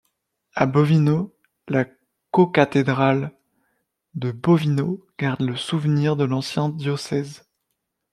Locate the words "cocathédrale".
2.31-3.37